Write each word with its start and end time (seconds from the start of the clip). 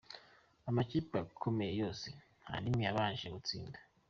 Amakipe 0.69 1.15
akomeye 1.23 1.73
yose 1.81 2.07
nta 2.43 2.53
n’imwe 2.59 2.83
yabashije 2.87 3.27
gutsinda 3.35 3.77